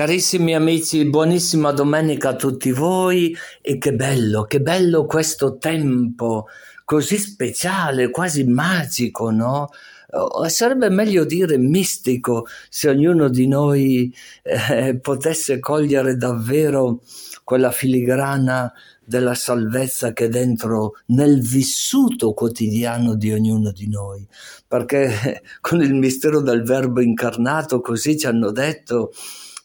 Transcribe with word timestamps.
Carissimi 0.00 0.54
amici, 0.54 1.04
buonissima 1.04 1.72
domenica 1.72 2.30
a 2.30 2.34
tutti 2.34 2.72
voi 2.72 3.36
e 3.60 3.76
che 3.76 3.92
bello, 3.92 4.44
che 4.44 4.62
bello 4.62 5.04
questo 5.04 5.58
tempo 5.58 6.46
così 6.86 7.18
speciale, 7.18 8.08
quasi 8.08 8.44
magico, 8.44 9.30
no? 9.30 9.68
O 10.12 10.48
sarebbe 10.48 10.88
meglio 10.88 11.26
dire 11.26 11.58
mistico 11.58 12.46
se 12.70 12.88
ognuno 12.88 13.28
di 13.28 13.46
noi 13.46 14.10
eh, 14.42 14.98
potesse 14.98 15.58
cogliere 15.58 16.16
davvero 16.16 17.02
quella 17.44 17.70
filigrana 17.70 18.72
della 19.04 19.34
salvezza 19.34 20.14
che 20.14 20.24
è 20.24 20.28
dentro 20.30 20.94
nel 21.08 21.42
vissuto 21.42 22.32
quotidiano 22.32 23.16
di 23.16 23.32
ognuno 23.32 23.70
di 23.70 23.86
noi. 23.86 24.26
Perché 24.66 25.42
con 25.60 25.82
il 25.82 25.92
mistero 25.92 26.40
del 26.40 26.62
Verbo 26.62 27.02
incarnato, 27.02 27.82
così 27.82 28.16
ci 28.16 28.26
hanno 28.26 28.50
detto, 28.50 29.12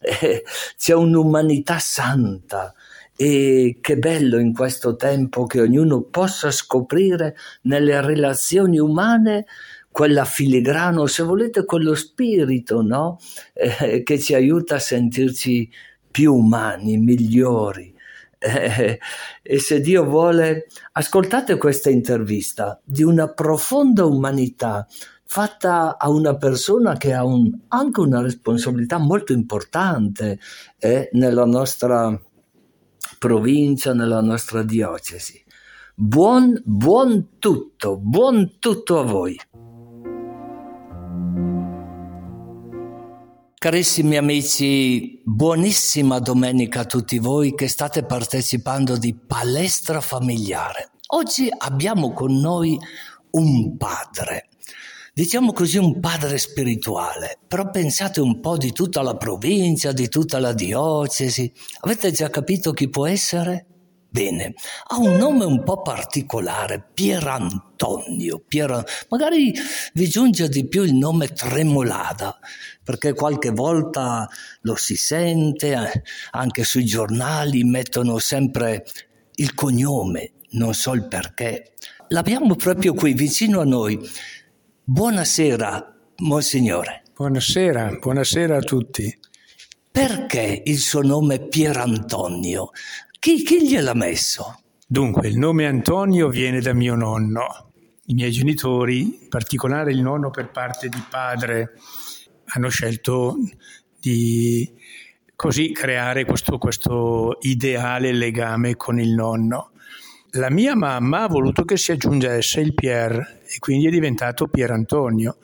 c'è 0.78 0.94
un'umanità 0.94 1.80
santa. 1.80 2.74
E 3.18 3.78
che 3.79 3.98
bello 3.98 4.39
in 4.39 4.54
questo 4.54 4.98
tempo 4.98 5.46
che 5.46 5.62
ognuno 5.62 6.02
possa 6.02 6.52
scoprire 6.52 7.38
nelle 7.62 8.02
relazioni 8.02 8.78
umane 8.78 9.46
quella 9.89 10.26
filigrano, 10.26 11.06
se 11.06 11.24
volete, 11.24 11.64
quello 11.64 11.96
spirito 11.96 12.82
no? 12.82 13.18
eh, 13.54 14.04
che 14.04 14.20
ci 14.20 14.34
aiuta 14.34 14.76
a 14.76 14.79
sentirci 14.79 15.70
più 16.12 16.34
umani, 16.34 16.98
migliori. 16.98 17.93
Eh, 18.37 19.00
e 19.42 19.60
se 19.60 19.79
Dio 19.79 20.04
vuole, 20.04 20.68
ascoltate 20.92 21.56
questa 21.57 21.90
intervista 21.90 22.79
di 22.84 23.04
una 23.04 23.29
profonda 23.29 24.04
umanità 24.06 24.86
fatta 25.25 25.97
a 25.97 26.10
una 26.10 26.36
persona 26.36 26.96
che 26.97 27.14
ha 27.14 27.25
un, 27.25 27.52
anche 27.70 28.00
una 28.00 28.21
responsabilità 28.21 28.97
molto 28.97 29.34
importante 29.34 30.39
eh, 30.78 31.10
nella 31.14 31.46
nostra 31.46 32.20
provincia, 33.20 33.94
nella 33.94 34.22
nostra 34.22 34.64
diocesi. 34.64 35.44
Buon, 35.96 36.62
buon 36.66 37.38
tutto, 37.40 37.98
buon 37.98 38.59
tutto 38.59 39.00
a 39.00 39.03
voi. 39.03 39.40
Carissimi 43.58 44.16
amici, 44.16 45.22
buonissima 45.23 46.20
domenica 46.20 46.81
a 46.81 46.86
tutti 46.86 47.18
voi 47.18 47.56
che 47.56 47.68
state 47.68 48.03
partecipando 48.03 48.96
di 48.96 49.16
Palestra 49.16 50.02
Familiare. 50.02 50.92
Oggi 51.08 51.48
abbiamo 51.58 52.12
con 52.12 52.36
noi 52.40 52.78
un 53.31 53.76
padre, 53.78 54.50
diciamo 55.18 55.54
così 55.54 55.78
un 55.78 56.02
padre 56.02 56.38
spirituale, 56.38 57.40
però 57.48 57.70
pensate 57.70 58.20
un 58.20 58.42
po' 58.42 58.58
di 58.58 58.74
tutta 58.74 59.02
la 59.02 59.16
provincia, 59.16 59.94
di 59.94 60.10
tutta 60.10 60.40
la 60.40 60.52
diocesi. 60.52 61.50
Avete 61.80 62.12
già 62.12 62.30
capito 62.30 62.74
chi 62.74 62.90
può 62.90 63.08
essere? 63.08 63.66
Bene, 64.10 64.56
ha 64.88 64.98
un 64.98 65.16
nome 65.16 65.46
un 65.46 65.64
po' 65.64 65.82
particolare, 65.82 66.86
Pierantonio. 66.94 68.44
Pier... 68.46 68.84
Magari 69.08 69.54
vi 69.94 70.10
giunge 70.10 70.50
di 70.50 70.68
più 70.68 70.84
il 70.84 70.96
nome 70.96 71.28
Tremolada, 71.28 72.38
perché 72.84 73.14
qualche 73.14 73.52
volta 73.52 74.28
lo 74.62 74.76
si 74.76 74.98
sente, 74.98 75.72
eh, 75.72 76.02
anche 76.32 76.66
sui 76.66 76.84
giornali 76.84 77.64
mettono 77.64 78.18
sempre 78.20 78.86
il 79.36 79.54
cognome, 79.54 80.34
non 80.52 80.74
so 80.74 80.92
il 80.92 81.08
perché. 81.08 81.72
L'abbiamo 82.10 82.56
proprio 82.56 82.94
qui 82.94 83.14
vicino 83.14 83.62
a 83.62 83.66
noi. 83.66 83.98
Buonasera, 84.88 85.95
Monsignore. 86.17 87.02
Buonasera, 87.16 87.97
buonasera 88.00 88.58
a 88.58 88.61
tutti. 88.61 89.11
Perché 89.89 90.61
il 90.64 90.78
suo 90.78 91.02
nome 91.02 91.47
Pierantonio? 91.47 92.69
Chi, 93.17 93.41
chi 93.41 93.67
gliel'ha 93.67 93.95
messo? 93.95 94.61
Dunque, 94.86 95.28
il 95.28 95.39
nome 95.39 95.66
Antonio 95.66 96.30
viene 96.30 96.61
da 96.61 96.73
mio 96.73 96.94
nonno. 96.94 97.72
I 98.06 98.13
miei 98.13 98.29
genitori, 98.29 99.24
in 99.24 99.28
particolare 99.28 99.91
il 99.91 100.01
nonno 100.03 100.29
per 100.29 100.51
parte 100.51 100.88
di 100.88 101.03
padre, 101.09 101.74
hanno 102.50 102.69
scelto 102.69 103.38
di 104.00 104.72
così 105.35 105.72
creare 105.72 106.25
questo, 106.25 106.59
questo 106.59 107.40
ideale 107.41 108.12
legame 108.12 108.75
con 108.75 109.00
il 109.00 109.16
nonno. 109.16 109.72
La 110.35 110.50
mia 110.50 110.75
mamma 110.75 111.23
ha 111.23 111.28
voluto 111.28 111.63
che 111.63 111.78
si 111.78 111.94
aggiungesse 111.94 112.59
il 112.59 112.73
Pier 112.73 113.40
e 113.46 113.57
quindi 113.59 113.88
è 113.88 113.90
diventato 113.90 114.47
Pier 114.47 114.72
Antonio. 114.72 115.38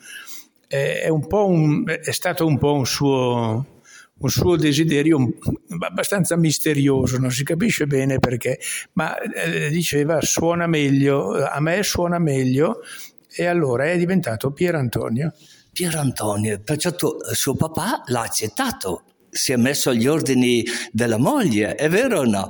È, 0.66 1.08
un, 1.08 1.84
è 1.86 2.10
stato 2.10 2.46
un 2.46 2.58
po' 2.58 2.74
un 2.74 2.84
suo, 2.84 3.80
un 4.18 4.28
suo 4.28 4.56
desiderio 4.56 5.32
abbastanza 5.80 6.36
misterioso, 6.36 7.18
non 7.18 7.30
si 7.30 7.42
capisce 7.42 7.86
bene 7.86 8.18
perché, 8.18 8.58
ma 8.92 9.18
eh, 9.18 9.70
diceva 9.70 10.20
suona 10.20 10.66
meglio, 10.66 11.42
a 11.42 11.60
me 11.60 11.82
suona 11.82 12.18
meglio 12.18 12.80
e 13.34 13.46
allora 13.46 13.84
è 13.90 13.96
diventato 13.96 14.50
Pier 14.52 14.74
Antonio. 14.74 15.32
Pier 15.72 15.96
Antonio, 15.96 16.60
perciò 16.60 16.94
tu, 16.94 17.16
suo 17.32 17.54
papà 17.54 18.02
l'ha 18.06 18.20
accettato, 18.20 19.04
si 19.30 19.52
è 19.52 19.56
messo 19.56 19.88
agli 19.88 20.06
ordini 20.06 20.62
della 20.90 21.16
moglie, 21.16 21.76
è 21.76 21.88
vero 21.88 22.20
o 22.20 22.24
no? 22.24 22.48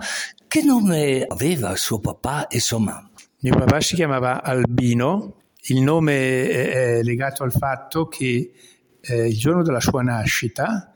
Che 0.52 0.62
nome 0.62 1.24
aveva 1.26 1.74
suo 1.76 1.98
papà 1.98 2.46
e 2.46 2.60
sua 2.60 2.78
mamma? 2.78 3.10
Mio 3.38 3.56
papà 3.56 3.80
si 3.80 3.94
chiamava 3.94 4.42
Albino, 4.42 5.44
il 5.68 5.80
nome 5.80 6.46
è 6.46 7.02
legato 7.02 7.42
al 7.42 7.52
fatto 7.52 8.06
che 8.06 8.52
eh, 9.00 9.28
il 9.28 9.38
giorno 9.38 9.62
della 9.62 9.80
sua 9.80 10.02
nascita, 10.02 10.92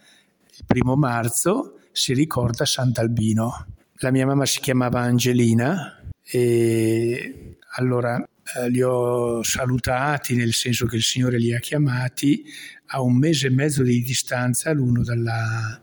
il 0.59 0.65
primo 0.67 0.95
marzo 0.95 1.79
si 1.91 2.13
ricorda 2.13 2.67
Sant'Albino. 2.67 3.69
La 4.01 4.11
mia 4.11 4.27
mamma 4.27 4.45
si 4.45 4.61
chiamava 4.61 5.01
Angelina 5.01 6.03
e 6.23 7.57
allora 7.77 8.23
eh, 8.59 8.69
li 8.69 8.83
ho 8.83 9.43
salutati 9.43 10.37
nel 10.37 10.53
senso 10.53 10.85
che 10.85 10.97
il 10.97 11.03
Signore 11.03 11.39
li 11.39 11.55
ha 11.55 11.61
chiamati 11.61 12.45
a 12.89 13.01
un 13.01 13.17
mese 13.17 13.47
e 13.47 13.51
mezzo 13.53 13.83
di 13.83 14.03
distanza 14.03 14.71
l'uno 14.73 15.03
dalla, 15.03 15.81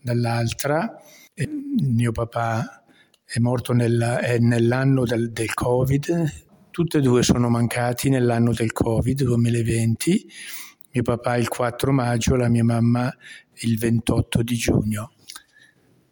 dall'altra. 0.00 1.00
E 1.34 1.48
mio 1.48 2.10
papà 2.10 2.81
è 3.32 3.38
morto 3.38 3.72
nel, 3.72 4.18
è 4.20 4.38
nell'anno 4.38 5.04
del, 5.04 5.30
del 5.32 5.54
Covid, 5.54 6.32
tutte 6.70 6.98
e 6.98 7.00
due 7.00 7.22
sono 7.22 7.48
mancati 7.48 8.08
nell'anno 8.10 8.52
del 8.52 8.72
Covid 8.72 9.22
2020 9.22 10.26
mio 10.94 11.02
papà 11.02 11.36
il 11.36 11.48
4 11.48 11.90
maggio, 11.90 12.36
la 12.36 12.50
mia 12.50 12.64
mamma 12.64 13.10
il 13.60 13.78
28 13.78 14.42
di 14.42 14.56
giugno. 14.56 15.12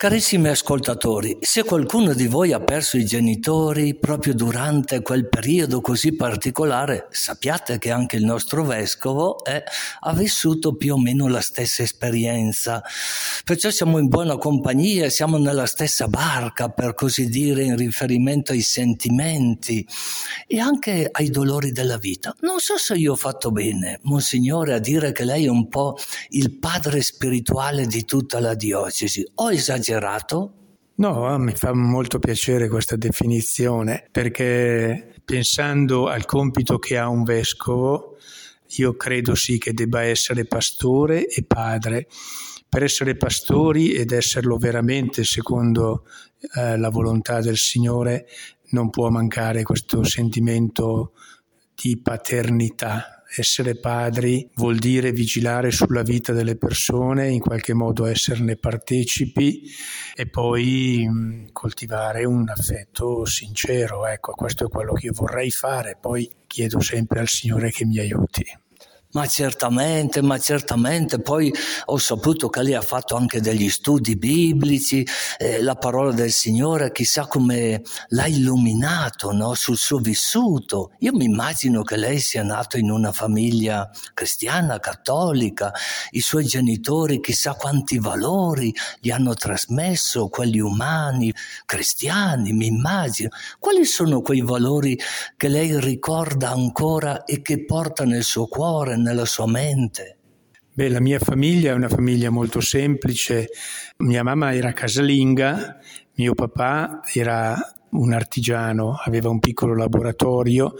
Carissimi 0.00 0.49
ascoltatori, 0.49 1.37
se 1.43 1.62
qualcuno 1.62 2.15
di 2.15 2.27
voi 2.27 2.55
ha 2.55 2.61
perso 2.61 2.97
i 2.97 3.05
genitori 3.05 3.94
proprio 3.94 4.33
durante 4.33 5.03
quel 5.03 5.28
periodo 5.28 5.83
così 5.83 6.16
particolare, 6.16 7.09
sappiate 7.11 7.77
che 7.77 7.91
anche 7.91 8.16
il 8.16 8.25
nostro 8.25 8.65
vescovo 8.65 9.44
eh, 9.44 9.62
ha 10.00 10.12
vissuto 10.15 10.75
più 10.75 10.94
o 10.94 10.99
meno 10.99 11.28
la 11.28 11.43
stessa 11.43 11.83
esperienza. 11.83 12.83
Perciò 13.44 13.69
siamo 13.69 13.99
in 13.99 14.09
buona 14.09 14.39
compagnia, 14.39 15.10
siamo 15.10 15.37
nella 15.37 15.66
stessa 15.66 16.09
barca, 16.09 16.71
per 16.71 16.94
così 16.94 17.28
dire, 17.28 17.65
in 17.65 17.77
riferimento 17.77 18.53
ai 18.53 18.62
sentimenti 18.62 19.87
e 20.47 20.59
anche 20.60 21.10
ai 21.12 21.28
dolori 21.28 21.72
della 21.72 21.99
vita. 21.99 22.34
Non 22.41 22.59
so 22.59 22.78
se 22.78 22.94
io 22.94 23.12
ho 23.12 23.16
fatto 23.16 23.50
bene, 23.50 23.99
Monsignore, 24.05 24.72
a 24.72 24.78
dire 24.78 25.12
che 25.12 25.25
lei 25.25 25.44
è 25.44 25.50
un 25.50 25.69
po' 25.69 25.99
il 26.31 26.59
padre 26.59 27.03
spirituale 27.03 27.84
di 27.84 28.06
tutta 28.06 28.41
la 28.41 28.55
diocesi. 28.55 29.22
Ho 29.34 29.53
esagerato 29.53 29.89
esagerato? 29.91 30.55
No, 30.97 31.39
mi 31.39 31.55
fa 31.55 31.73
molto 31.73 32.19
piacere 32.19 32.69
questa 32.69 32.97
definizione 32.97 34.06
perché 34.11 35.15
pensando 35.25 36.09
al 36.09 36.27
compito 36.27 36.78
che 36.78 36.99
ha 36.99 37.09
un 37.09 37.23
vescovo, 37.23 38.19
io 38.77 38.95
credo 38.97 39.34
sì 39.34 39.59
che 39.59 39.73
debba 39.73 40.03
essere 40.03 40.45
pastore 40.45 41.27
e 41.27 41.45
padre. 41.45 42.06
Per 42.69 42.84
essere 42.84 43.17
pastori 43.17 43.93
ed 43.93 44.12
esserlo 44.12 44.56
veramente 44.56 45.25
secondo 45.25 46.04
eh, 46.54 46.78
la 46.78 46.89
volontà 46.91 47.41
del 47.41 47.57
Signore 47.57 48.27
non 48.71 48.91
può 48.91 49.09
mancare 49.09 49.65
questo 49.65 50.04
sentimento 50.04 51.15
di 51.75 51.98
paternità, 52.01 53.20
essere 53.36 53.77
padri 53.77 54.48
vuol 54.54 54.77
dire 54.77 55.12
vigilare 55.12 55.71
sulla 55.71 56.03
vita 56.03 56.32
delle 56.32 56.56
persone, 56.56 57.28
in 57.28 57.41
qualche 57.41 57.74
modo 57.74 58.06
esserne 58.06 58.56
partecipi 58.56 59.62
e 60.15 60.27
poi 60.27 61.06
mm, 61.09 61.47
coltivare 61.53 62.24
un 62.24 62.48
affetto 62.48 63.24
sincero. 63.24 64.06
Ecco, 64.06 64.32
questo 64.32 64.66
è 64.66 64.68
quello 64.68 64.92
che 64.92 65.06
io 65.06 65.12
vorrei 65.15 65.50
fare, 65.50 65.97
poi 66.00 66.30
chiedo 66.47 66.80
sempre 66.80 67.21
al 67.21 67.28
Signore 67.28 67.71
che 67.71 67.84
mi 67.84 67.98
aiuti. 67.98 68.44
Ma 69.12 69.27
certamente, 69.27 70.22
ma 70.22 70.39
certamente. 70.39 71.21
Poi 71.21 71.53
ho 71.86 71.98
saputo 71.98 72.48
che 72.48 72.62
lei 72.62 72.74
ha 72.74 72.80
fatto 72.80 73.16
anche 73.16 73.41
degli 73.41 73.68
studi 73.68 74.16
biblici, 74.16 75.04
eh, 75.36 75.60
la 75.62 75.74
parola 75.74 76.12
del 76.12 76.30
Signore, 76.30 76.92
chissà 76.92 77.27
come 77.27 77.83
l'ha 78.10 78.27
illuminato 78.27 79.33
no? 79.33 79.54
sul 79.54 79.77
suo 79.77 79.98
vissuto. 79.98 80.92
Io 81.01 81.12
mi 81.12 81.24
immagino 81.24 81.83
che 81.83 81.97
lei 81.97 82.21
sia 82.21 82.45
nato 82.45 82.78
in 82.78 82.89
una 82.89 83.10
famiglia 83.10 83.91
cristiana, 84.15 84.78
cattolica, 84.78 85.72
i 86.10 86.21
suoi 86.21 86.45
genitori 86.45 87.21
chissà 87.21 87.54
quanti 87.54 87.98
valori 87.98 88.72
gli 89.01 89.10
hanno 89.10 89.34
trasmesso, 89.34 90.28
quelli 90.28 90.60
umani, 90.60 91.34
cristiani, 91.66 92.53
mi 92.53 92.66
immagino. 92.66 93.30
Quali 93.59 93.84
sono 93.84 94.22
quei 94.22 94.42
valori 94.42 94.97
che 95.36 95.48
lei 95.48 95.80
ricorda 95.80 96.51
ancora 96.51 97.24
e 97.24 97.42
che 97.42 97.65
porta 97.65 98.04
nel 98.04 98.22
suo 98.22 98.47
cuore? 98.47 98.98
Nella 99.03 99.25
sua 99.25 99.47
mente? 99.47 100.17
Beh, 100.73 100.89
la 100.89 101.01
mia 101.01 101.19
famiglia 101.19 101.73
è 101.73 101.75
una 101.75 101.89
famiglia 101.89 102.31
molto 102.31 102.61
semplice. 102.61 103.49
Mia 103.99 104.23
mamma 104.23 104.55
era 104.55 104.73
casalinga, 104.73 105.79
mio 106.15 106.35
papà 106.35 107.01
era 107.13 107.59
un 107.91 108.13
artigiano, 108.13 108.97
aveva 109.05 109.29
un 109.29 109.41
piccolo 109.41 109.75
laboratorio 109.75 110.75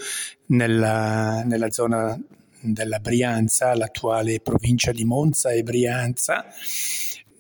nella, 0.47 1.43
nella 1.45 1.71
zona 1.71 2.19
della 2.61 2.99
Brianza, 2.99 3.75
l'attuale 3.75 4.41
provincia 4.41 4.93
di 4.93 5.05
Monza 5.05 5.51
e 5.51 5.63
Brianza 5.63 6.45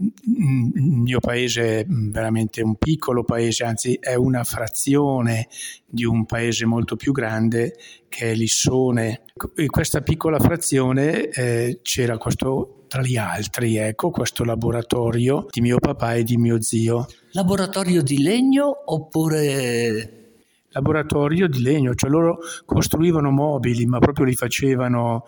il 0.02 0.82
mio 0.82 1.20
paese 1.20 1.80
è 1.80 1.86
veramente 1.86 2.62
un 2.62 2.76
piccolo 2.76 3.22
paese, 3.22 3.64
anzi 3.64 3.98
è 4.00 4.14
una 4.14 4.44
frazione 4.44 5.48
di 5.86 6.04
un 6.04 6.24
paese 6.24 6.64
molto 6.64 6.96
più 6.96 7.12
grande 7.12 7.74
che 8.08 8.30
è 8.30 8.34
Lissone. 8.34 9.22
In 9.56 9.68
questa 9.68 10.00
piccola 10.00 10.38
frazione 10.38 11.28
eh, 11.28 11.80
c'era 11.82 12.16
questo, 12.16 12.84
tra 12.88 13.02
gli 13.02 13.16
altri, 13.16 13.76
ecco, 13.76 14.10
questo 14.10 14.44
laboratorio 14.44 15.46
di 15.50 15.60
mio 15.60 15.78
papà 15.78 16.14
e 16.14 16.22
di 16.22 16.36
mio 16.36 16.60
zio. 16.62 17.06
Laboratorio 17.32 18.02
di 18.02 18.22
legno 18.22 18.74
oppure 18.86 20.18
laboratorio 20.72 21.48
di 21.48 21.62
legno, 21.62 21.94
cioè 21.94 22.10
loro 22.10 22.38
costruivano 22.64 23.30
mobili, 23.30 23.86
ma 23.86 23.98
proprio 23.98 24.24
li 24.24 24.34
facevano 24.34 25.24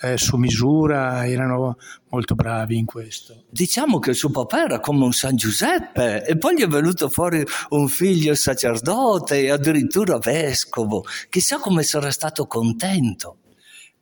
eh, 0.00 0.16
su 0.16 0.36
misura, 0.36 1.26
erano 1.26 1.76
molto 2.10 2.34
bravi 2.34 2.76
in 2.76 2.84
questo. 2.84 3.44
Diciamo 3.50 3.98
che 3.98 4.12
suo 4.12 4.30
papà 4.30 4.64
era 4.64 4.80
come 4.80 5.04
un 5.04 5.12
San 5.12 5.36
Giuseppe 5.36 6.24
e 6.24 6.36
poi 6.36 6.56
gli 6.56 6.62
è 6.62 6.68
venuto 6.68 7.08
fuori 7.08 7.44
un 7.70 7.88
figlio 7.88 8.34
sacerdote 8.34 9.40
e 9.40 9.50
addirittura 9.50 10.18
vescovo. 10.18 11.04
Chissà 11.28 11.58
come 11.58 11.82
sarà 11.82 12.10
stato 12.10 12.46
contento. 12.46 13.38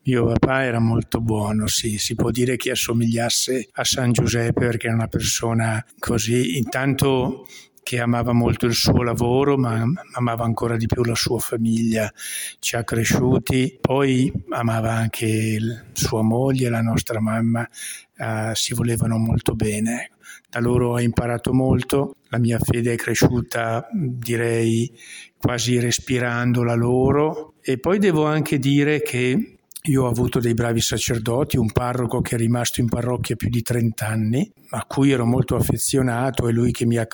Mio 0.04 0.26
papà 0.26 0.64
era 0.64 0.80
molto 0.80 1.20
buono, 1.20 1.68
sì, 1.68 1.96
si 1.96 2.16
può 2.16 2.30
dire 2.32 2.56
che 2.56 2.72
assomigliasse 2.72 3.68
a 3.74 3.84
San 3.84 4.10
Giuseppe 4.10 4.66
perché 4.66 4.88
era 4.88 4.96
una 4.96 5.06
persona 5.06 5.84
così, 6.00 6.56
intanto 6.56 7.46
che 7.82 8.00
amava 8.00 8.32
molto 8.32 8.66
il 8.66 8.74
suo 8.74 9.02
lavoro, 9.02 9.56
ma 9.56 9.84
amava 10.14 10.44
ancora 10.44 10.76
di 10.76 10.86
più 10.86 11.02
la 11.04 11.14
sua 11.14 11.38
famiglia, 11.38 12.10
ci 12.58 12.76
ha 12.76 12.84
cresciuti, 12.84 13.78
poi 13.80 14.32
amava 14.50 14.92
anche 14.92 15.88
sua 15.92 16.22
moglie, 16.22 16.68
la 16.68 16.80
nostra 16.80 17.20
mamma, 17.20 17.68
eh, 18.16 18.50
si 18.54 18.74
volevano 18.74 19.18
molto 19.18 19.54
bene. 19.54 20.12
Da 20.48 20.60
loro 20.60 20.90
ho 20.90 21.00
imparato 21.00 21.52
molto, 21.52 22.16
la 22.28 22.38
mia 22.38 22.58
fede 22.58 22.92
è 22.92 22.96
cresciuta, 22.96 23.88
direi, 23.90 24.90
quasi 25.38 25.80
respirando 25.80 26.62
la 26.62 26.74
loro. 26.74 27.54
E 27.62 27.78
poi 27.78 27.98
devo 27.98 28.26
anche 28.26 28.58
dire 28.58 29.00
che 29.00 29.56
io 29.86 30.04
ho 30.04 30.08
avuto 30.08 30.38
dei 30.38 30.54
bravi 30.54 30.80
sacerdoti, 30.80 31.56
un 31.56 31.72
parroco 31.72 32.20
che 32.20 32.36
è 32.36 32.38
rimasto 32.38 32.80
in 32.80 32.88
parrocchia 32.88 33.34
più 33.34 33.48
di 33.48 33.62
30 33.62 34.06
anni, 34.06 34.52
a 34.70 34.84
cui 34.84 35.10
ero 35.10 35.26
molto 35.26 35.56
affezionato, 35.56 36.46
è 36.46 36.52
lui 36.52 36.70
che 36.70 36.86
mi 36.86 36.98
ha, 36.98 37.06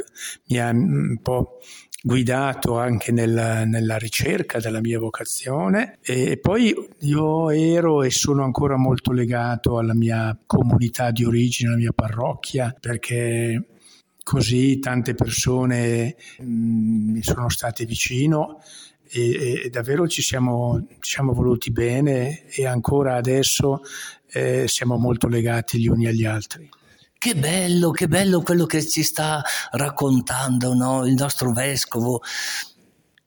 mi 0.49 0.61
ha 0.61 0.69
un 0.69 1.19
po' 1.23 1.61
guidato 2.03 2.79
anche 2.79 3.11
nella, 3.11 3.65
nella, 3.65 3.97
ricerca 3.97 4.61
della 4.61 4.81
mia 4.81 4.99
vocazione. 4.99 5.99
E 6.03 6.39
poi 6.39 6.75
io 7.01 7.51
ero 7.51 8.03
e 8.03 8.11
sono 8.11 8.45
ancora 8.45 8.77
molto 8.77 9.13
legato 9.13 9.79
alla 9.79 9.95
mia 9.95 10.39
comunità 10.45 11.11
di 11.11 11.25
origine, 11.25 11.71
alla 11.71 11.79
mia 11.79 11.93
parrocchia, 11.93 12.75
perché 12.79 13.65
così 14.23 14.79
tante 14.79 15.15
persone 15.15 16.17
mh, 16.41 16.45
mm, 16.45 17.11
mi 17.13 17.23
sono 17.23 17.49
state 17.49 17.87
vicino 17.87 18.61
e, 19.11 19.63
e 19.65 19.71
davvero 19.71 20.07
ci 20.07 20.23
siamo, 20.23 20.87
ci 21.01 21.11
siamo, 21.13 21.33
voluti 21.33 21.71
bene 21.71 22.47
e 22.49 22.67
ancora 22.67 23.17
adesso 23.17 23.83
eh, 24.31 24.67
siamo 24.69 24.97
molto 24.97 25.29
legati 25.29 25.79
gli 25.79 25.89
uni 25.89 26.07
agli 26.07 26.25
altri. 26.25 26.69
Che 27.19 27.35
bello, 27.35 27.91
che 27.91 28.07
bello 28.07 28.43
quello 28.43 28.65
che 28.67 28.87
ci 28.87 29.03
sta 29.03 29.43
raccontando 29.73 30.73
no? 30.75 31.05
il 31.05 31.15
nostro 31.15 31.53
vescovo 31.53 32.23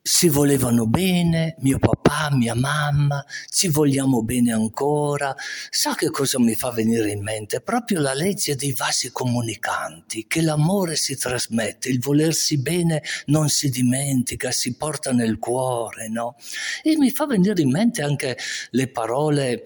si 0.03 0.29
volevano 0.29 0.87
bene, 0.87 1.55
mio 1.59 1.77
papà, 1.77 2.29
mia 2.31 2.55
mamma, 2.55 3.23
ci 3.49 3.67
vogliamo 3.67 4.23
bene 4.23 4.51
ancora. 4.51 5.35
Sa 5.69 5.93
che 5.93 6.09
cosa 6.09 6.39
mi 6.39 6.55
fa 6.55 6.71
venire 6.71 7.11
in 7.11 7.21
mente? 7.21 7.61
Proprio 7.61 7.99
la 7.99 8.13
legge 8.13 8.55
dei 8.55 8.73
vasi 8.73 9.11
comunicanti, 9.11 10.25
che 10.27 10.41
l'amore 10.41 10.95
si 10.95 11.15
trasmette, 11.15 11.89
il 11.89 11.99
volersi 11.99 12.59
bene 12.59 13.03
non 13.27 13.49
si 13.49 13.69
dimentica, 13.69 14.51
si 14.51 14.75
porta 14.75 15.11
nel 15.11 15.37
cuore, 15.37 16.09
no? 16.09 16.35
E 16.81 16.97
mi 16.97 17.11
fa 17.11 17.27
venire 17.27 17.61
in 17.61 17.69
mente 17.69 18.01
anche 18.01 18.37
le 18.71 18.87
parole 18.87 19.63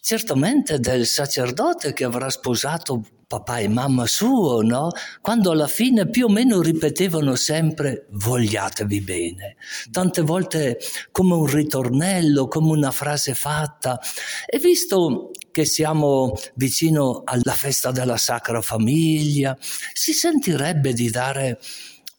certamente 0.00 0.80
del 0.80 1.06
sacerdote 1.06 1.92
che 1.92 2.04
avrà 2.04 2.30
sposato 2.30 3.04
papà 3.28 3.58
e 3.58 3.68
mamma 3.68 4.06
suo, 4.06 4.62
no? 4.62 4.90
Quando 5.20 5.50
alla 5.50 5.68
fine 5.68 6.08
più 6.08 6.24
o 6.24 6.28
meno 6.30 6.62
ripetevano 6.62 7.36
sempre 7.36 8.06
vogliatevi 8.12 9.00
bene. 9.02 9.56
Tante 9.90 10.22
volte 10.22 10.78
come 11.12 11.34
un 11.34 11.46
ritornello, 11.46 12.48
come 12.48 12.70
una 12.70 12.90
frase 12.90 13.34
fatta. 13.34 14.00
E 14.46 14.58
visto 14.58 15.30
che 15.50 15.66
siamo 15.66 16.38
vicino 16.54 17.20
alla 17.24 17.52
festa 17.52 17.90
della 17.90 18.16
Sacra 18.16 18.62
Famiglia, 18.62 19.56
si 19.92 20.14
sentirebbe 20.14 20.94
di 20.94 21.10
dare 21.10 21.60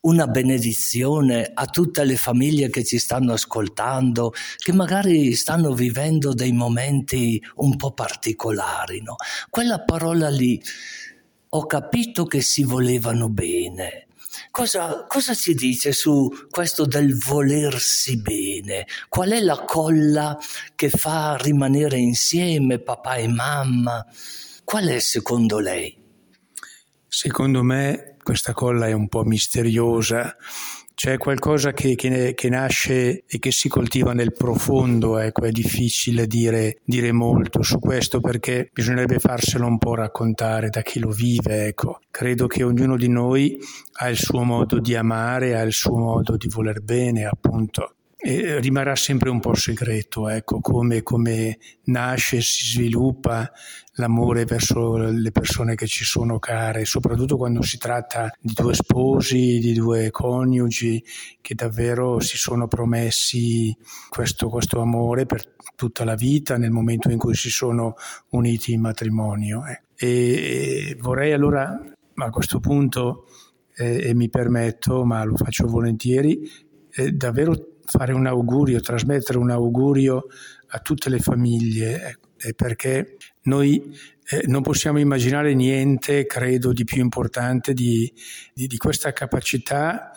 una 0.01 0.27
benedizione 0.27 1.51
a 1.53 1.65
tutte 1.65 2.03
le 2.05 2.15
famiglie 2.15 2.69
che 2.69 2.83
ci 2.83 2.99
stanno 2.99 3.33
ascoltando, 3.33 4.33
che 4.57 4.71
magari 4.71 5.33
stanno 5.33 5.73
vivendo 5.73 6.33
dei 6.33 6.53
momenti 6.53 7.41
un 7.55 7.75
po' 7.75 7.91
particolari. 7.91 9.01
No? 9.01 9.15
Quella 9.49 9.83
parola 9.83 10.29
lì, 10.29 10.61
ho 11.49 11.65
capito 11.65 12.25
che 12.25 12.41
si 12.41 12.63
volevano 12.63 13.29
bene. 13.29 14.05
Cosa, 14.51 15.05
cosa 15.07 15.33
si 15.33 15.53
dice 15.53 15.91
su 15.91 16.29
questo 16.49 16.85
del 16.85 17.17
volersi 17.17 18.21
bene? 18.21 18.85
Qual 19.09 19.31
è 19.31 19.39
la 19.41 19.63
colla 19.65 20.37
che 20.75 20.89
fa 20.89 21.35
rimanere 21.37 21.97
insieme 21.97 22.79
papà 22.79 23.15
e 23.15 23.27
mamma? 23.27 24.05
Qual 24.63 24.85
è 24.85 24.99
secondo 24.99 25.59
lei? 25.59 25.97
Secondo 27.07 27.63
me 27.63 28.08
questa 28.21 28.53
colla 28.53 28.87
è 28.87 28.91
un 28.91 29.07
po' 29.07 29.23
misteriosa, 29.23 30.35
c'è 30.99 31.17
qualcosa 31.17 31.71
che, 31.71 31.95
che, 31.95 32.33
che, 32.35 32.49
nasce 32.49 33.23
e 33.25 33.39
che 33.39 33.51
si 33.51 33.69
coltiva 33.69 34.11
nel 34.11 34.33
profondo, 34.33 35.17
ecco, 35.17 35.45
è 35.45 35.51
difficile 35.51 36.27
dire, 36.27 36.79
dire, 36.83 37.13
molto 37.13 37.61
su 37.61 37.79
questo 37.79 38.19
perché 38.19 38.69
bisognerebbe 38.73 39.17
farselo 39.17 39.65
un 39.65 39.77
po' 39.77 39.95
raccontare 39.95 40.67
da 40.67 40.81
chi 40.81 40.99
lo 40.99 41.11
vive, 41.11 41.67
ecco. 41.67 42.01
Credo 42.11 42.47
che 42.47 42.63
ognuno 42.63 42.97
di 42.97 43.07
noi 43.07 43.57
ha 43.99 44.09
il 44.09 44.17
suo 44.17 44.43
modo 44.43 44.79
di 44.79 44.93
amare, 44.93 45.57
ha 45.57 45.61
il 45.61 45.71
suo 45.71 45.97
modo 45.97 46.35
di 46.35 46.49
voler 46.49 46.81
bene, 46.81 47.23
appunto 47.23 47.93
e 48.21 48.59
rimarrà 48.59 48.97
sempre 48.97 49.29
un 49.29 49.39
po' 49.39 49.55
segreto, 49.55 50.27
ecco, 50.27 50.59
come, 50.59 51.03
come 51.03 51.57
nasce, 51.85 52.41
si 52.41 52.65
sviluppa 52.73 53.49
l'amore 53.99 54.45
verso 54.45 54.95
le 54.97 55.31
persone 55.31 55.75
che 55.75 55.85
ci 55.85 56.05
sono 56.05 56.39
care, 56.39 56.85
soprattutto 56.85 57.37
quando 57.37 57.61
si 57.61 57.77
tratta 57.77 58.31
di 58.39 58.53
due 58.53 58.73
sposi, 58.73 59.59
di 59.59 59.73
due 59.73 60.09
coniugi 60.09 61.03
che 61.41 61.53
davvero 61.53 62.19
si 62.19 62.37
sono 62.37 62.67
promessi 62.67 63.75
questo, 64.09 64.49
questo 64.49 64.79
amore 64.81 65.25
per 65.25 65.55
tutta 65.75 66.05
la 66.05 66.15
vita 66.15 66.57
nel 66.57 66.71
momento 66.71 67.11
in 67.11 67.17
cui 67.17 67.35
si 67.35 67.49
sono 67.49 67.95
uniti 68.29 68.71
in 68.71 68.81
matrimonio. 68.81 69.63
Eh. 69.65 69.81
E 69.95 70.97
vorrei 70.99 71.33
allora 71.33 71.77
a 72.15 72.29
questo 72.29 72.59
punto, 72.59 73.27
eh, 73.75 74.09
e 74.09 74.13
mi 74.13 74.29
permetto, 74.29 75.03
ma 75.03 75.23
lo 75.23 75.35
faccio 75.35 75.67
volentieri, 75.67 76.49
eh, 76.91 77.11
davvero 77.11 77.53
fare 77.85 78.13
un 78.13 78.27
augurio, 78.27 78.79
trasmettere 78.79 79.37
un 79.37 79.49
augurio 79.49 80.25
a 80.67 80.79
tutte 80.79 81.09
le 81.09 81.19
famiglie, 81.19 82.19
eh, 82.37 82.53
perché 82.53 83.17
noi 83.43 83.95
eh, 84.29 84.43
non 84.47 84.61
possiamo 84.61 84.99
immaginare 84.99 85.53
niente, 85.53 86.25
credo, 86.25 86.73
di 86.73 86.83
più 86.83 87.01
importante 87.01 87.73
di, 87.73 88.11
di, 88.53 88.67
di 88.67 88.77
questa 88.77 89.11
capacità 89.11 90.11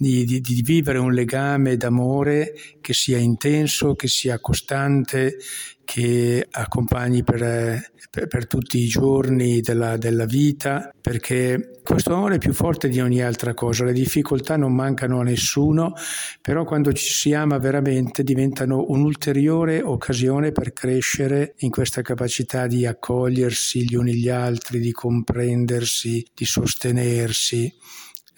di, 0.00 0.24
di, 0.24 0.40
di 0.40 0.62
vivere 0.62 0.96
un 0.96 1.12
legame 1.12 1.76
d'amore 1.76 2.54
che 2.80 2.94
sia 2.94 3.18
intenso, 3.18 3.94
che 3.94 4.08
sia 4.08 4.40
costante, 4.40 5.36
che 5.84 6.46
accompagni 6.50 7.22
per, 7.22 7.82
per, 8.08 8.26
per 8.26 8.46
tutti 8.46 8.78
i 8.78 8.86
giorni 8.86 9.60
della, 9.60 9.98
della, 9.98 10.24
vita, 10.24 10.90
perché 10.98 11.82
questo 11.84 12.14
amore 12.14 12.36
è 12.36 12.38
più 12.38 12.54
forte 12.54 12.88
di 12.88 12.98
ogni 12.98 13.20
altra 13.22 13.52
cosa. 13.52 13.84
Le 13.84 13.92
difficoltà 13.92 14.56
non 14.56 14.74
mancano 14.74 15.20
a 15.20 15.24
nessuno, 15.24 15.92
però 16.40 16.64
quando 16.64 16.94
ci 16.94 17.12
si 17.12 17.34
ama 17.34 17.58
veramente 17.58 18.22
diventano 18.22 18.86
un'ulteriore 18.88 19.82
occasione 19.82 20.50
per 20.50 20.72
crescere 20.72 21.56
in 21.58 21.68
questa 21.68 22.00
capacità 22.00 22.66
di 22.66 22.86
accogliersi 22.86 23.84
gli 23.84 23.96
uni 23.96 24.14
gli 24.14 24.30
altri, 24.30 24.80
di 24.80 24.92
comprendersi, 24.92 26.26
di 26.32 26.46
sostenersi. 26.46 27.70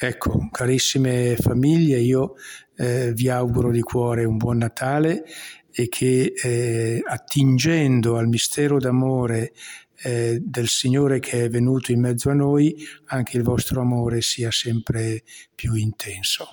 Ecco, 0.04 0.49
carissime 0.50 1.37
famiglie, 1.37 2.00
io 2.00 2.35
eh, 2.76 3.12
vi 3.12 3.28
auguro 3.28 3.71
di 3.71 3.82
cuore 3.82 4.25
un 4.25 4.37
buon 4.37 4.56
Natale 4.56 5.23
e 5.71 5.88
che 5.88 6.32
eh, 6.35 7.00
attingendo 7.06 8.16
al 8.16 8.26
mistero 8.26 8.78
d'amore 8.78 9.52
eh, 10.02 10.40
del 10.42 10.66
Signore 10.66 11.21
che 11.21 11.44
è 11.44 11.49
venuto 11.49 11.92
in 11.92 12.00
mezzo 12.00 12.30
a 12.30 12.35
noi, 12.35 12.75
anche 13.06 13.37
il 13.37 13.44
vostro 13.44 13.80
amore 13.80 14.23
sia 14.23 14.50
sempre 14.50 15.23
più 15.54 15.75
intenso. 15.75 16.49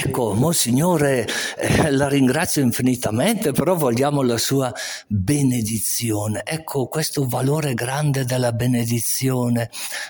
Ecco, 0.00 0.32
Monsignore, 0.32 1.26
eh, 1.56 1.90
la 1.90 2.06
ringrazio 2.06 2.62
infinitamente, 2.62 3.50
però 3.50 3.74
vogliamo 3.74 4.22
la 4.22 4.38
sua 4.38 4.72
benedizione. 5.08 6.42
Ecco, 6.44 6.86
questo 6.86 7.26
valore 7.26 7.74
grande 7.74 8.24
della 8.24 8.52
benedizione. 8.52 9.68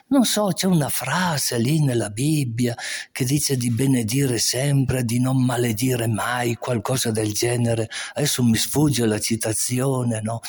Non 0.09 0.25
so, 0.25 0.51
c'è 0.53 0.67
una 0.67 0.91
frase 0.91 1.57
lì 1.57 1.83
nella 1.83 2.11
Bibbia 2.11 2.77
che 3.11 3.25
dice 3.25 3.57
di 3.57 3.71
benedire 3.71 4.37
sempre, 4.37 5.05
di 5.05 5.21
non 5.21 5.43
maledire 5.43 6.07
mai, 6.07 6.57
qualcosa 6.57 7.11
del 7.11 7.33
genere. 7.33 7.89
Adesso 8.13 8.43
mi 8.43 8.57
sfugge 8.57 9.07
la 9.07 9.19
citazione, 9.19 10.21
no? 10.21 10.41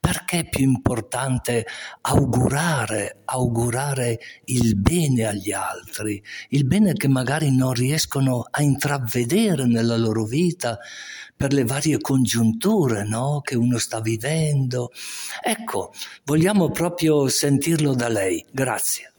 Perché 0.00 0.38
è 0.38 0.48
più 0.48 0.64
importante 0.64 1.66
augurare, 2.00 3.20
augurare 3.26 4.18
il 4.46 4.74
bene 4.74 5.26
agli 5.26 5.52
altri, 5.52 6.22
il 6.48 6.64
bene 6.64 6.94
che 6.94 7.08
magari 7.08 7.54
non 7.54 7.74
riescono 7.74 8.46
a 8.50 8.62
intendere 8.62 8.84
intravedere 8.86 9.66
nella 9.66 9.96
loro 9.96 10.24
vita 10.24 10.78
per 11.36 11.52
le 11.52 11.64
varie 11.64 12.00
congiunture 12.00 13.04
no? 13.04 13.40
che 13.42 13.56
uno 13.56 13.78
sta 13.78 14.00
vivendo. 14.00 14.90
Ecco, 15.42 15.92
vogliamo 16.24 16.70
proprio 16.70 17.28
sentirlo 17.28 17.94
da 17.94 18.08
lei. 18.08 18.44
Grazie. 18.50 19.12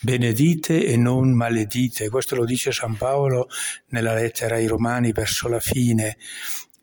Benedite 0.00 0.84
e 0.84 0.96
non 0.98 1.32
maledite, 1.32 2.10
questo 2.10 2.36
lo 2.36 2.44
dice 2.44 2.72
San 2.72 2.94
Paolo 2.94 3.48
nella 3.88 4.12
lettera 4.12 4.56
ai 4.56 4.66
Romani 4.66 5.12
verso 5.12 5.48
la 5.48 5.60
fine 5.60 6.18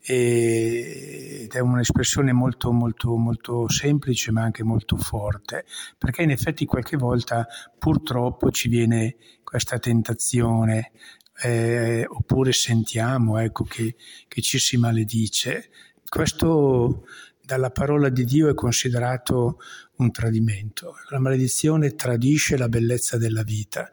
ed 0.04 1.54
è 1.54 1.60
un'espressione 1.60 2.34
molto, 2.34 2.72
molto, 2.72 3.16
molto 3.16 3.70
semplice 3.70 4.32
ma 4.32 4.42
anche 4.42 4.64
molto 4.64 4.98
forte, 4.98 5.66
perché 6.00 6.24
in 6.24 6.32
effetti 6.32 6.66
qualche 6.66 6.98
volta 6.98 7.48
purtroppo 7.78 8.50
ci 8.50 8.68
viene 8.68 9.18
questa 9.44 9.78
tentazione 9.78 10.92
eh, 11.42 12.06
oppure 12.08 12.52
sentiamo 12.52 13.40
ecco, 13.40 13.64
che, 13.64 13.96
che 14.28 14.42
ci 14.42 14.60
si 14.60 14.78
maledice. 14.78 15.70
Questo 16.08 17.06
dalla 17.44 17.72
parola 17.72 18.10
di 18.10 18.26
Dio 18.26 18.50
è 18.50 18.54
considerato 18.54 19.60
un 19.98 20.12
tradimento. 20.12 20.96
La 21.10 21.20
maledizione 21.20 21.96
tradisce 21.96 22.58
la 22.58 22.70
bellezza 22.70 23.18
della 23.18 23.44
vita. 23.44 23.92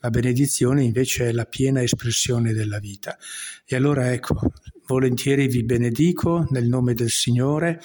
La 0.00 0.10
benedizione 0.10 0.82
invece 0.82 1.28
è 1.28 1.32
la 1.32 1.44
piena 1.44 1.82
espressione 1.82 2.52
della 2.52 2.78
vita. 2.78 3.18
E 3.66 3.76
allora 3.76 4.12
ecco, 4.12 4.52
volentieri 4.86 5.46
vi 5.46 5.62
benedico 5.62 6.46
nel 6.50 6.66
nome 6.66 6.94
del 6.94 7.10
Signore 7.10 7.80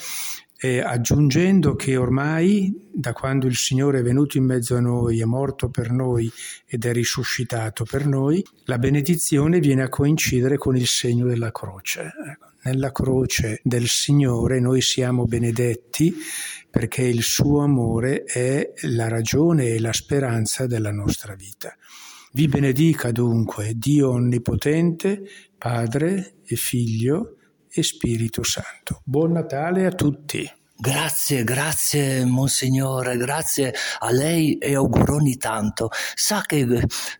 eh, 0.58 0.80
aggiungendo 0.80 1.76
che 1.76 1.98
ormai 1.98 2.74
da 2.94 3.14
quando 3.14 3.46
il 3.46 3.56
Signore 3.56 4.00
è 4.00 4.04
venuto 4.04 4.38
in 4.38 4.46
mezzo 4.46 4.76
a 4.76 4.80
noi, 4.80 5.20
è 5.20 5.26
morto 5.26 5.70
per 5.70 5.92
noi 5.92 6.32
ed 6.66 6.86
è 6.86 6.94
risuscitato 6.94 7.84
per 7.84 8.06
noi, 8.06 8.44
la 8.66 8.78
benedizione 8.78 9.60
viene 9.60 9.84
a 9.84 9.90
coincidere 9.90 10.58
con 10.58 10.76
il 10.76 10.88
segno 10.88 11.26
della 11.26 11.52
croce. 11.52 12.02
Ecco, 12.04 12.54
nella 12.64 12.92
croce 12.92 13.60
del 13.64 13.88
Signore 13.88 14.60
noi 14.60 14.82
siamo 14.82 15.26
benedetti 15.26 16.16
perché 16.70 17.04
il 17.04 17.22
suo 17.22 17.62
amore 17.62 18.24
è 18.24 18.74
la 18.84 19.08
ragione 19.08 19.68
e 19.68 19.80
la 19.80 19.94
speranza 19.94 20.66
della 20.66 20.92
nostra 20.92 21.36
vita. 21.36 21.76
Vi 22.32 22.48
benedica 22.48 23.12
dunque 23.12 23.74
Dio 23.76 24.10
Onnipotente, 24.10 25.22
Padre 25.58 26.38
e 26.44 26.56
Figlio 26.56 27.38
e 27.75 27.84
Spirito 27.84 28.41
Santo. 28.44 29.01
Buon 29.03 29.34
Natale 29.34 29.86
a 29.86 29.91
tutti. 29.91 30.50
Grazie, 30.77 31.44
grazie 31.44 32.25
Monsignore, 32.25 33.15
grazie 33.17 33.74
a 34.00 34.12
lei 34.12 34.58
e 34.58 34.75
auguroni 34.75 35.38
tanto. 35.38 35.89
Sa 36.15 36.41
che 36.46 36.65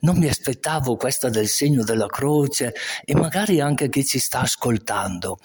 non 0.02 0.18
mi 0.18 0.28
aspettavo 0.28 0.96
questa 0.96 1.30
del 1.30 1.48
segno 1.48 1.84
della 1.84 2.08
croce 2.08 2.74
e 3.04 3.16
magari 3.16 3.60
anche 3.62 3.90
chi 3.90 4.06
ci 4.06 4.20
sta 4.20 4.42
ascoltando. 4.42 5.40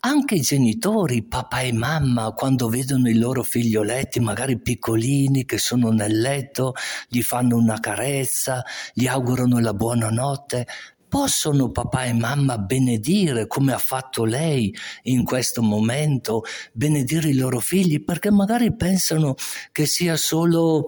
Anche 0.00 0.34
i 0.34 0.42
genitori, 0.42 1.22
papà 1.22 1.60
e 1.60 1.72
mamma, 1.72 2.32
quando 2.32 2.68
vedono 2.68 3.08
i 3.08 3.14
loro 3.14 3.42
figlioletti, 3.42 4.20
magari 4.20 4.60
piccolini, 4.60 5.46
che 5.46 5.56
sono 5.56 5.88
nel 5.90 6.20
letto, 6.20 6.74
gli 7.08 7.22
fanno 7.22 7.56
una 7.56 7.80
carezza, 7.80 8.62
gli 8.92 9.06
augurano 9.06 9.58
la 9.60 9.72
buonanotte, 9.72 10.66
possono 11.14 11.70
papà 11.70 12.06
e 12.06 12.12
mamma 12.12 12.58
benedire 12.58 13.46
come 13.46 13.72
ha 13.72 13.78
fatto 13.78 14.24
lei 14.24 14.74
in 15.04 15.22
questo 15.22 15.62
momento, 15.62 16.42
benedire 16.72 17.28
i 17.28 17.36
loro 17.36 17.60
figli, 17.60 18.02
perché 18.02 18.32
magari 18.32 18.74
pensano 18.74 19.36
che 19.70 19.86
sia 19.86 20.16
solo 20.16 20.86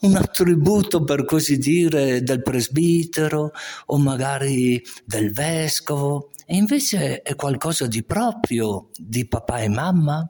un 0.00 0.16
attributo, 0.16 1.02
per 1.02 1.24
così 1.24 1.56
dire, 1.56 2.22
del 2.22 2.42
presbitero 2.42 3.52
o 3.86 3.96
magari 3.96 4.82
del 5.06 5.32
vescovo, 5.32 6.28
e 6.44 6.56
invece 6.56 7.22
è 7.22 7.34
qualcosa 7.34 7.86
di 7.86 8.04
proprio 8.04 8.90
di 8.94 9.26
papà 9.26 9.60
e 9.60 9.68
mamma. 9.70 10.28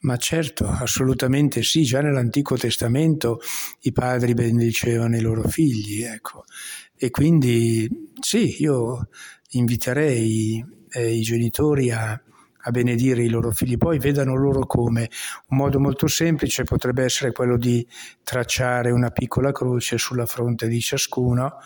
Ma 0.00 0.16
certo, 0.18 0.66
assolutamente 0.68 1.62
sì, 1.62 1.82
già 1.82 2.02
nell'Antico 2.02 2.58
Testamento 2.58 3.40
i 3.80 3.92
padri 3.92 4.34
benedicevano 4.34 5.16
i 5.16 5.20
loro 5.20 5.48
figli, 5.48 6.02
ecco. 6.02 6.44
E 6.98 7.10
quindi 7.10 7.88
sì, 8.20 8.60
io 8.60 9.08
inviterei 9.50 10.64
eh, 10.90 11.14
i 11.14 11.20
genitori 11.20 11.90
a, 11.92 12.10
a 12.10 12.70
benedire 12.70 13.22
i 13.22 13.28
loro 13.28 13.52
figli, 13.52 13.76
poi 13.76 13.98
vedano 13.98 14.34
loro 14.34 14.66
come 14.66 15.08
un 15.48 15.56
modo 15.56 15.78
molto 15.78 16.06
semplice 16.08 16.64
potrebbe 16.64 17.04
essere 17.04 17.32
quello 17.32 17.56
di 17.56 17.86
tracciare 18.24 18.90
una 18.90 19.10
piccola 19.10 19.52
croce 19.52 19.96
sulla 19.96 20.26
fronte 20.26 20.66
di 20.66 20.80
ciascuno 20.80 21.58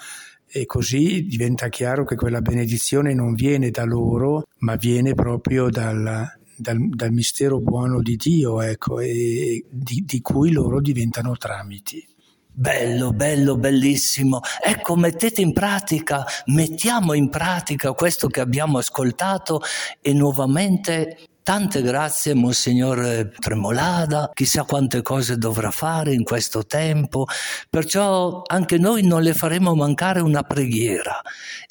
e 0.54 0.66
così 0.66 1.24
diventa 1.24 1.68
chiaro 1.68 2.04
che 2.04 2.14
quella 2.14 2.42
benedizione 2.42 3.14
non 3.14 3.32
viene 3.32 3.70
da 3.70 3.84
loro, 3.84 4.48
ma 4.58 4.76
viene 4.76 5.14
proprio 5.14 5.70
dal, 5.70 6.30
dal, 6.54 6.88
dal 6.90 7.10
mistero 7.10 7.58
buono 7.58 8.02
di 8.02 8.16
Dio, 8.16 8.60
ecco, 8.60 9.00
e 9.00 9.64
di, 9.70 10.04
di 10.04 10.20
cui 10.20 10.52
loro 10.52 10.82
diventano 10.82 11.38
tramiti. 11.38 12.06
Bello, 12.54 13.12
bello, 13.12 13.56
bellissimo. 13.56 14.40
Ecco, 14.62 14.94
mettete 14.94 15.40
in 15.40 15.54
pratica, 15.54 16.24
mettiamo 16.46 17.14
in 17.14 17.30
pratica 17.30 17.92
questo 17.92 18.28
che 18.28 18.40
abbiamo 18.40 18.76
ascoltato 18.76 19.62
e 20.02 20.12
nuovamente 20.12 21.16
Tante 21.42 21.82
grazie, 21.82 22.34
Monsignor 22.34 23.32
Tremolada, 23.36 24.30
chissà 24.32 24.62
quante 24.62 25.02
cose 25.02 25.38
dovrà 25.38 25.72
fare 25.72 26.12
in 26.12 26.22
questo 26.22 26.64
tempo, 26.64 27.26
perciò 27.68 28.42
anche 28.46 28.78
noi 28.78 29.04
non 29.04 29.22
le 29.22 29.34
faremo 29.34 29.74
mancare 29.74 30.20
una 30.20 30.44
preghiera. 30.44 31.20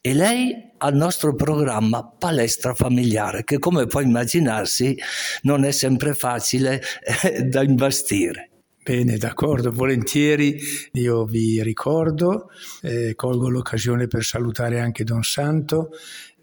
E 0.01 0.13
lei 0.13 0.71
al 0.79 0.95
nostro 0.95 1.35
programma 1.35 2.05
Palestra 2.05 2.73
Familiare, 2.73 3.45
che 3.45 3.59
come 3.59 3.85
può 3.85 4.01
immaginarsi 4.01 4.97
non 5.43 5.63
è 5.63 5.71
sempre 5.71 6.15
facile 6.15 6.81
eh, 7.23 7.43
da 7.43 7.63
imbastire. 7.63 8.50
Bene, 8.83 9.17
d'accordo, 9.17 9.71
volentieri 9.71 10.59
io 10.93 11.23
vi 11.25 11.61
ricordo, 11.61 12.49
eh, 12.81 13.13
colgo 13.15 13.47
l'occasione 13.47 14.07
per 14.07 14.23
salutare 14.23 14.79
anche 14.79 15.03
Don 15.03 15.21
Santo 15.21 15.89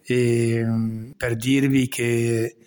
e 0.04 0.62
mm, 0.64 1.10
per 1.16 1.34
dirvi 1.34 1.88
che 1.88 2.58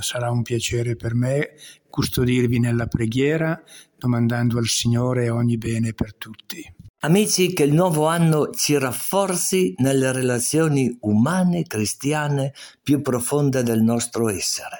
sarà 0.00 0.30
un 0.30 0.42
piacere 0.42 0.94
per 0.94 1.14
me 1.14 1.54
custodirvi 1.90 2.60
nella 2.60 2.86
preghiera 2.86 3.60
domandando 3.98 4.58
al 4.58 4.66
Signore 4.66 5.28
ogni 5.28 5.56
bene 5.56 5.92
per 5.92 6.14
tutti. 6.14 6.64
Amici, 7.00 7.52
che 7.52 7.64
il 7.64 7.74
nuovo 7.74 8.06
anno 8.06 8.50
ci 8.50 8.78
rafforzi 8.78 9.74
nelle 9.78 10.12
relazioni 10.12 10.96
umane, 11.00 11.64
cristiane 11.64 12.52
più 12.82 13.02
profonde 13.02 13.62
del 13.62 13.82
nostro 13.82 14.28
essere. 14.28 14.74